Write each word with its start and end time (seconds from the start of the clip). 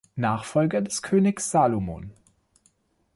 Nachfolger 0.15 0.81
des 0.81 1.03
Königs 1.03 1.51
Salomon. 1.51 2.11